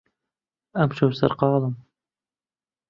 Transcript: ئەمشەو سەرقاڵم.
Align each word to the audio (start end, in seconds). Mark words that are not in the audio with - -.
ئەمشەو 0.77 1.11
سەرقاڵم. 1.19 1.75